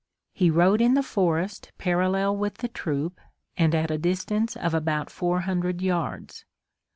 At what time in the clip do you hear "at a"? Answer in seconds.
3.75-3.99